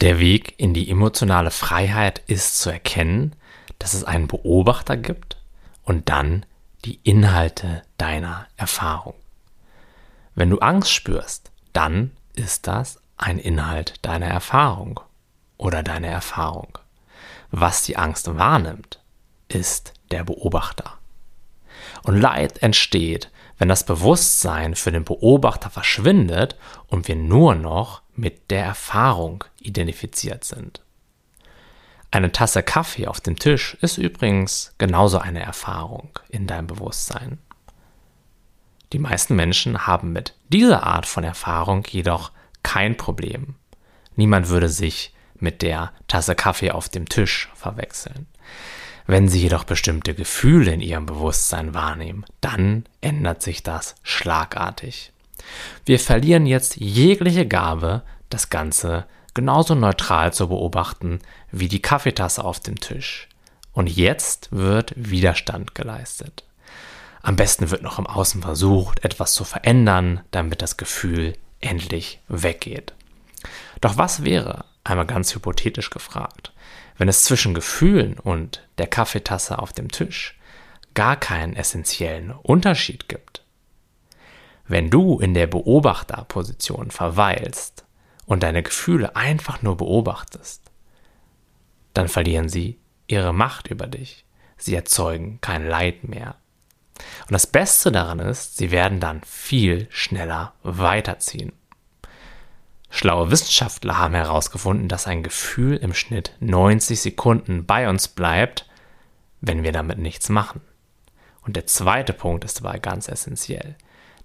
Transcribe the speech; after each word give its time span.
Der 0.00 0.18
Weg 0.18 0.54
in 0.56 0.72
die 0.72 0.90
emotionale 0.90 1.50
Freiheit 1.50 2.22
ist 2.26 2.58
zu 2.58 2.70
erkennen, 2.70 3.36
dass 3.78 3.92
es 3.92 4.02
einen 4.02 4.28
Beobachter 4.28 4.96
gibt 4.96 5.36
und 5.84 6.08
dann 6.08 6.46
die 6.86 7.00
Inhalte 7.02 7.82
deiner 7.98 8.46
Erfahrung. 8.56 9.14
Wenn 10.34 10.48
du 10.48 10.58
Angst 10.60 10.90
spürst, 10.90 11.50
dann 11.74 12.12
ist 12.34 12.66
das 12.66 12.98
ein 13.18 13.38
Inhalt 13.38 13.94
deiner 14.00 14.28
Erfahrung 14.28 15.00
oder 15.58 15.82
deiner 15.82 16.08
Erfahrung. 16.08 16.78
Was 17.50 17.82
die 17.82 17.98
Angst 17.98 18.34
wahrnimmt, 18.38 19.00
ist 19.48 19.92
der 20.12 20.24
Beobachter. 20.24 20.94
Und 22.04 22.18
Leid 22.18 22.62
entsteht, 22.62 23.30
wenn 23.58 23.68
das 23.68 23.84
Bewusstsein 23.84 24.76
für 24.76 24.92
den 24.92 25.04
Beobachter 25.04 25.68
verschwindet 25.68 26.56
und 26.86 27.06
wir 27.06 27.16
nur 27.16 27.54
noch 27.54 28.00
mit 28.20 28.50
der 28.50 28.64
Erfahrung 28.64 29.44
identifiziert 29.60 30.44
sind. 30.44 30.82
Eine 32.10 32.32
Tasse 32.32 32.62
Kaffee 32.62 33.06
auf 33.06 33.20
dem 33.20 33.38
Tisch 33.38 33.76
ist 33.80 33.98
übrigens 33.98 34.74
genauso 34.78 35.18
eine 35.18 35.40
Erfahrung 35.40 36.10
in 36.28 36.46
deinem 36.46 36.66
Bewusstsein. 36.66 37.38
Die 38.92 38.98
meisten 38.98 39.36
Menschen 39.36 39.86
haben 39.86 40.12
mit 40.12 40.34
dieser 40.48 40.82
Art 40.84 41.06
von 41.06 41.22
Erfahrung 41.22 41.86
jedoch 41.88 42.32
kein 42.64 42.96
Problem. 42.96 43.54
Niemand 44.16 44.48
würde 44.48 44.68
sich 44.68 45.14
mit 45.38 45.62
der 45.62 45.92
Tasse 46.08 46.34
Kaffee 46.34 46.72
auf 46.72 46.88
dem 46.88 47.08
Tisch 47.08 47.48
verwechseln. 47.54 48.26
Wenn 49.06 49.28
sie 49.28 49.40
jedoch 49.40 49.64
bestimmte 49.64 50.14
Gefühle 50.14 50.72
in 50.72 50.80
ihrem 50.80 51.06
Bewusstsein 51.06 51.72
wahrnehmen, 51.74 52.24
dann 52.40 52.84
ändert 53.00 53.42
sich 53.42 53.62
das 53.62 53.94
schlagartig. 54.02 55.12
Wir 55.84 55.98
verlieren 55.98 56.46
jetzt 56.46 56.76
jegliche 56.76 57.46
Gabe, 57.46 58.02
das 58.28 58.50
Ganze 58.50 59.06
genauso 59.34 59.74
neutral 59.74 60.32
zu 60.32 60.48
beobachten 60.48 61.20
wie 61.50 61.68
die 61.68 61.82
Kaffeetasse 61.82 62.44
auf 62.44 62.60
dem 62.60 62.80
Tisch. 62.80 63.28
Und 63.72 63.88
jetzt 63.88 64.48
wird 64.50 64.92
Widerstand 64.96 65.74
geleistet. 65.74 66.44
Am 67.22 67.36
besten 67.36 67.70
wird 67.70 67.82
noch 67.82 67.98
im 67.98 68.06
Außen 68.06 68.42
versucht, 68.42 69.04
etwas 69.04 69.34
zu 69.34 69.44
verändern, 69.44 70.20
damit 70.30 70.62
das 70.62 70.76
Gefühl 70.76 71.34
endlich 71.60 72.20
weggeht. 72.28 72.94
Doch 73.80 73.96
was 73.96 74.24
wäre, 74.24 74.64
einmal 74.84 75.06
ganz 75.06 75.34
hypothetisch 75.34 75.90
gefragt, 75.90 76.52
wenn 76.96 77.08
es 77.08 77.24
zwischen 77.24 77.54
Gefühlen 77.54 78.18
und 78.18 78.66
der 78.78 78.86
Kaffeetasse 78.86 79.58
auf 79.58 79.72
dem 79.72 79.90
Tisch 79.90 80.38
gar 80.94 81.16
keinen 81.16 81.54
essentiellen 81.54 82.30
Unterschied 82.30 83.08
gibt? 83.08 83.29
Wenn 84.70 84.88
du 84.88 85.18
in 85.18 85.34
der 85.34 85.48
Beobachterposition 85.48 86.92
verweilst 86.92 87.84
und 88.24 88.44
deine 88.44 88.62
Gefühle 88.62 89.16
einfach 89.16 89.62
nur 89.62 89.76
beobachtest, 89.76 90.62
dann 91.92 92.06
verlieren 92.06 92.48
sie 92.48 92.78
ihre 93.08 93.32
Macht 93.34 93.66
über 93.66 93.88
dich. 93.88 94.24
Sie 94.56 94.76
erzeugen 94.76 95.40
kein 95.40 95.66
Leid 95.66 96.04
mehr. 96.04 96.36
Und 97.22 97.32
das 97.32 97.48
Beste 97.48 97.90
daran 97.90 98.20
ist, 98.20 98.58
sie 98.58 98.70
werden 98.70 99.00
dann 99.00 99.22
viel 99.24 99.88
schneller 99.90 100.52
weiterziehen. 100.62 101.50
Schlaue 102.90 103.32
Wissenschaftler 103.32 103.98
haben 103.98 104.14
herausgefunden, 104.14 104.86
dass 104.86 105.08
ein 105.08 105.24
Gefühl 105.24 105.78
im 105.78 105.94
Schnitt 105.94 106.36
90 106.38 107.00
Sekunden 107.00 107.66
bei 107.66 107.88
uns 107.88 108.06
bleibt, 108.06 108.68
wenn 109.40 109.64
wir 109.64 109.72
damit 109.72 109.98
nichts 109.98 110.28
machen. 110.28 110.60
Und 111.42 111.56
der 111.56 111.66
zweite 111.66 112.12
Punkt 112.12 112.44
ist 112.44 112.60
dabei 112.60 112.78
ganz 112.78 113.08
essentiell. 113.08 113.74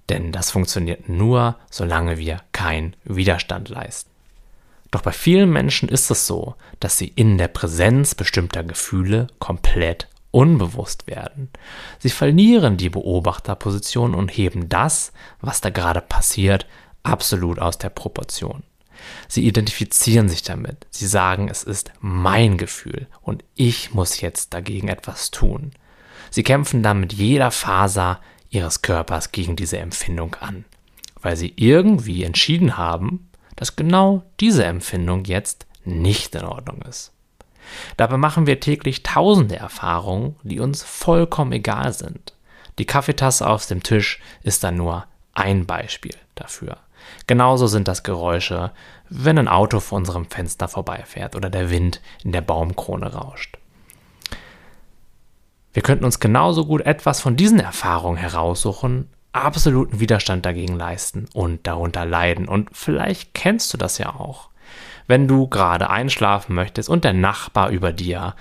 Denn 0.10 0.32
das 0.32 0.52
funktioniert 0.52 1.10
nur, 1.10 1.58
solange 1.70 2.18
wir 2.18 2.42
keinen 2.52 2.96
Widerstand 3.04 3.70
leisten. 3.70 4.12
Doch 4.92 5.02
bei 5.02 5.12
vielen 5.12 5.52
Menschen 5.52 5.90
ist 5.90 6.12
es 6.12 6.28
so, 6.28 6.56
dass 6.80 6.98
sie 6.98 7.08
in 7.08 7.38
der 7.38 7.48
Präsenz 7.48 8.16
bestimmter 8.16 8.64
Gefühle 8.64 9.28
komplett 9.40 10.08
unbewusst 10.32 11.08
werden. 11.08 11.50
Sie 12.00 12.10
verlieren 12.10 12.78
die 12.78 12.90
Beobachterposition 12.90 14.14
und 14.14 14.30
heben 14.30 14.70
das, 14.70 15.12
was 15.42 15.62
da 15.62 15.70
gerade 15.70 16.02
passiert, 16.02 16.68
absolut 17.04 17.60
aus 17.60 17.78
der 17.78 17.90
Proportion. 17.90 18.64
Sie 19.28 19.46
identifizieren 19.46 20.30
sich 20.30 20.44
damit. 20.44 20.88
Sie 20.90 21.08
sagen, 21.08 21.50
es 21.50 21.64
ist 21.64 21.92
mein 22.00 22.58
Gefühl 22.58 23.08
und 23.22 23.44
ich 23.56 23.94
muss 23.94 24.22
jetzt 24.22 24.54
dagegen 24.54 24.88
etwas 24.88 25.32
tun. 25.32 25.72
Sie 26.32 26.44
kämpfen 26.44 26.84
dann 26.84 27.00
mit 27.00 27.14
jeder 27.14 27.52
Faser 27.52 28.20
ihres 28.50 28.82
Körpers 28.82 29.32
gegen 29.32 29.56
diese 29.56 29.78
Empfindung 29.78 30.36
an, 30.36 30.66
weil 31.22 31.36
sie 31.36 31.54
irgendwie 31.56 32.24
entschieden 32.24 32.78
haben, 32.78 33.30
dass 33.56 33.76
genau 33.76 34.24
diese 34.40 34.66
Empfindung 34.66 35.26
jetzt 35.26 35.66
nicht 35.84 36.36
in 36.36 36.46
Ordnung 36.46 36.82
ist. 36.84 37.12
Dabei 37.98 38.18
machen 38.18 38.48
wir 38.48 38.60
täglich 38.60 39.04
tausende 39.04 39.56
Erfahrungen, 39.56 40.36
die 40.44 40.60
uns 40.60 40.84
vollkommen 40.84 41.52
egal 41.52 41.94
sind. 41.94 42.34
Die 42.78 42.86
Kaffeetasse 42.86 43.48
auf 43.48 43.66
dem 43.66 43.82
Tisch 43.84 44.20
ist 44.44 44.64
dann 44.64 44.76
nur 44.76 45.06
ein 45.34 45.66
Beispiel 45.66 46.16
dafür. 46.36 46.78
Genauso 47.28 47.68
sind 47.68 47.88
das 47.88 48.04
Geräusche, 48.04 48.72
wenn 49.10 49.38
ein 49.38 49.48
Auto 49.48 49.80
vor 49.80 49.98
unserem 49.98 50.26
Fenster 50.26 50.68
vorbeifährt 50.68 51.36
oder 51.36 51.50
der 51.50 51.70
Wind 51.70 52.02
in 52.24 52.32
der 52.32 52.42
Baumkrone 52.42 53.14
rauscht. 53.14 53.58
Wir 55.76 55.84
könnten 55.84 56.06
uns 56.06 56.22
genauso 56.22 56.66
gut 56.66 56.84
etwas 56.86 57.20
von 57.20 57.36
diesen 57.36 57.60
Erfahrungen 57.60 58.16
heraussuchen, 58.16 59.10
absoluten 59.34 60.00
Widerstand 60.00 60.46
dagegen 60.46 60.78
leisten 60.78 61.28
und 61.34 61.68
darunter 61.68 62.06
leiden. 62.06 62.48
Und 62.48 62.70
vielleicht 62.72 63.34
kennst 63.34 63.74
du 63.74 63.78
das 63.78 63.98
ja 63.98 64.16
auch. 64.16 64.48
Wenn 65.06 65.28
du 65.28 65.50
gerade 65.50 65.90
einschlafen 65.90 66.56
möchtest 66.56 66.88
und 66.88 67.04
der 67.04 67.12
Nachbar 67.12 67.72
über 67.72 67.92
dir 67.92 68.36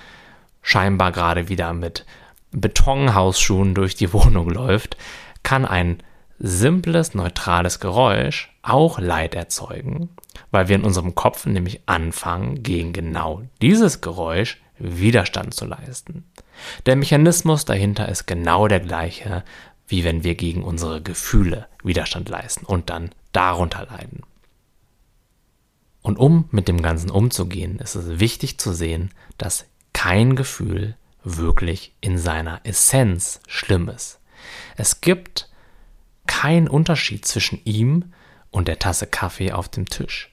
scheinbar 0.62 1.10
gerade 1.10 1.48
wieder 1.48 1.72
mit 1.72 2.06
Betonhausschuhen 2.52 3.74
durch 3.74 3.96
die 3.96 4.12
Wohnung 4.12 4.48
läuft, 4.48 4.96
kann 5.42 5.64
ein 5.64 6.04
simples, 6.38 7.14
neutrales 7.14 7.80
Geräusch 7.80 8.54
auch 8.62 9.00
Leid 9.00 9.34
erzeugen, 9.34 10.08
weil 10.52 10.68
wir 10.68 10.76
in 10.76 10.84
unserem 10.84 11.16
Kopf 11.16 11.46
nämlich 11.46 11.80
anfangen, 11.86 12.62
gegen 12.62 12.92
genau 12.92 13.42
dieses 13.60 14.00
Geräusch 14.00 14.60
Widerstand 14.78 15.54
zu 15.54 15.66
leisten. 15.66 16.24
Der 16.86 16.96
Mechanismus 16.96 17.64
dahinter 17.64 18.08
ist 18.08 18.26
genau 18.26 18.68
der 18.68 18.80
gleiche, 18.80 19.44
wie 19.86 20.04
wenn 20.04 20.24
wir 20.24 20.34
gegen 20.34 20.62
unsere 20.62 21.02
Gefühle 21.02 21.68
Widerstand 21.82 22.28
leisten 22.28 22.64
und 22.64 22.90
dann 22.90 23.10
darunter 23.32 23.86
leiden. 23.86 24.22
Und 26.02 26.18
um 26.18 26.48
mit 26.50 26.68
dem 26.68 26.82
Ganzen 26.82 27.10
umzugehen, 27.10 27.78
ist 27.78 27.94
es 27.94 28.20
wichtig 28.20 28.58
zu 28.58 28.72
sehen, 28.72 29.10
dass 29.38 29.66
kein 29.92 30.36
Gefühl 30.36 30.96
wirklich 31.22 31.94
in 32.00 32.18
seiner 32.18 32.60
Essenz 32.64 33.40
schlimm 33.46 33.88
ist. 33.88 34.20
Es 34.76 35.00
gibt 35.00 35.48
keinen 36.26 36.68
Unterschied 36.68 37.24
zwischen 37.24 37.60
ihm 37.64 38.12
und 38.50 38.68
der 38.68 38.78
Tasse 38.78 39.06
Kaffee 39.06 39.52
auf 39.52 39.68
dem 39.68 39.86
Tisch. 39.86 40.30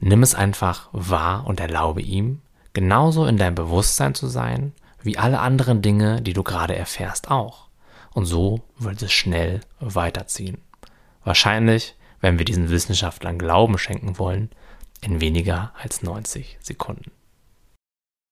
Nimm 0.00 0.22
es 0.22 0.34
einfach 0.34 0.88
wahr 0.92 1.46
und 1.46 1.60
erlaube 1.60 2.02
ihm, 2.02 2.40
genauso 2.76 3.24
in 3.24 3.38
deinem 3.38 3.54
Bewusstsein 3.54 4.14
zu 4.14 4.26
sein, 4.26 4.74
wie 5.00 5.16
alle 5.16 5.40
anderen 5.40 5.80
Dinge, 5.80 6.20
die 6.20 6.34
du 6.34 6.42
gerade 6.42 6.76
erfährst, 6.76 7.30
auch. 7.30 7.68
Und 8.12 8.26
so 8.26 8.60
wird 8.78 9.00
es 9.00 9.14
schnell 9.14 9.62
weiterziehen. 9.80 10.58
Wahrscheinlich, 11.24 11.96
wenn 12.20 12.36
wir 12.36 12.44
diesen 12.44 12.68
Wissenschaftlern 12.68 13.38
Glauben 13.38 13.78
schenken 13.78 14.18
wollen, 14.18 14.50
in 15.00 15.22
weniger 15.22 15.72
als 15.82 16.02
90 16.02 16.58
Sekunden. 16.60 17.12